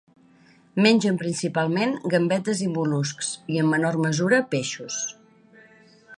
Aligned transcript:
Mengen 0.85 1.19
principalment 1.23 1.93
gambetes 2.13 2.65
i 2.69 2.71
mol·luscs 2.79 3.31
i, 3.43 3.61
en 3.65 3.71
menor 3.75 4.01
mesura, 4.09 4.41
peixos. 4.57 4.99